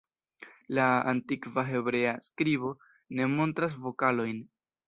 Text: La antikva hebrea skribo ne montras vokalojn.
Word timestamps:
La 0.77 0.85
antikva 1.11 1.65
hebrea 1.69 2.15
skribo 2.31 2.75
ne 3.19 3.31
montras 3.37 3.81
vokalojn. 3.85 4.45